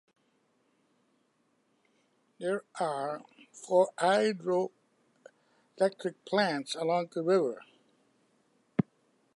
[2.39, 3.21] There are
[3.53, 4.71] four hydroelectric
[6.25, 7.61] plants along the river.